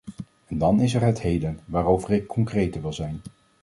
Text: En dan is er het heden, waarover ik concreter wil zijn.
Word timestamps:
En 0.47 0.57
dan 0.57 0.79
is 0.81 0.93
er 0.93 1.01
het 1.01 1.21
heden, 1.21 1.59
waarover 1.65 2.11
ik 2.11 2.27
concreter 2.27 2.81
wil 2.81 2.93
zijn. 2.93 3.21